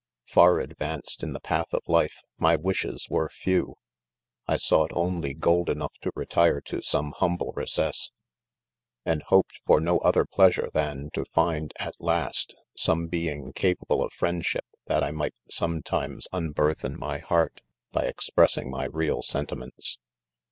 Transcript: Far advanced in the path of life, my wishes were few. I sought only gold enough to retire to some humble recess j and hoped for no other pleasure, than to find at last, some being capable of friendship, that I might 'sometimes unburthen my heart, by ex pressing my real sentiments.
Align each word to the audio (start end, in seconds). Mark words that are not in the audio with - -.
Far 0.25 0.59
advanced 0.59 1.21
in 1.21 1.33
the 1.33 1.39
path 1.39 1.71
of 1.75 1.83
life, 1.87 2.23
my 2.39 2.55
wishes 2.55 3.05
were 3.07 3.29
few. 3.29 3.75
I 4.47 4.57
sought 4.57 4.89
only 4.95 5.35
gold 5.35 5.69
enough 5.69 5.93
to 6.01 6.09
retire 6.15 6.59
to 6.59 6.81
some 6.81 7.11
humble 7.17 7.53
recess 7.55 8.07
j 8.09 9.11
and 9.11 9.21
hoped 9.27 9.59
for 9.67 9.79
no 9.79 9.99
other 9.99 10.25
pleasure, 10.25 10.71
than 10.73 11.11
to 11.13 11.23
find 11.35 11.71
at 11.77 11.93
last, 11.99 12.55
some 12.75 13.09
being 13.09 13.53
capable 13.53 14.01
of 14.03 14.11
friendship, 14.13 14.65
that 14.87 15.03
I 15.03 15.11
might 15.11 15.35
'sometimes 15.51 16.27
unburthen 16.33 16.97
my 16.97 17.19
heart, 17.19 17.61
by 17.91 18.07
ex 18.07 18.27
pressing 18.31 18.71
my 18.71 18.85
real 18.85 19.21
sentiments. 19.21 19.99